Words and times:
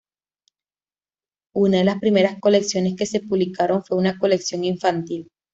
Una 1.53 1.77
de 1.77 1.83
las 1.83 1.99
primeras 1.99 2.39
colecciones 2.39 2.95
que 2.97 3.05
se 3.05 3.19
publicaron 3.19 3.83
fue 3.83 3.99
una 3.99 4.17
colección 4.17 4.63
infantil. 4.63 5.29